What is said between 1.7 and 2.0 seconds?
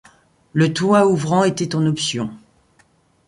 en